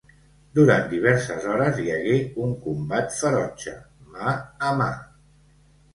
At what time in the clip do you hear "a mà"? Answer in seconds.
4.71-4.93